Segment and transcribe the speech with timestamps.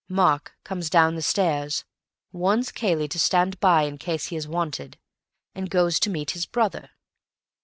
[0.09, 1.85] Mark comes down the stairs,
[2.31, 4.97] warns Cayley to stand by in case he is wanted,
[5.53, 6.89] and goes to meet his brother.